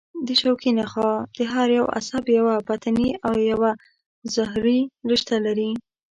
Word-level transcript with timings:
د 0.27 0.29
شوکي 0.41 0.71
نخاع 0.79 1.15
هر 1.53 1.67
یو 1.77 1.85
عصب 1.97 2.23
یوه 2.37 2.55
بطني 2.67 3.09
او 3.27 3.33
یوه 3.51 3.71
ظهري 4.35 4.79
رشته 5.11 5.35
لري. 5.45 5.71